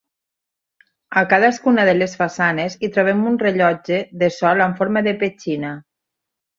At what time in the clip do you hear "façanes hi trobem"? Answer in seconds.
2.23-3.23